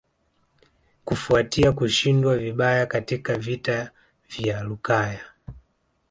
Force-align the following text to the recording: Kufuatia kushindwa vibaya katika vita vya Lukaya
Kufuatia 1.05 1.71
kushindwa 1.71 2.37
vibaya 2.37 2.85
katika 2.85 3.37
vita 3.37 3.91
vya 4.29 4.63
Lukaya 4.63 5.19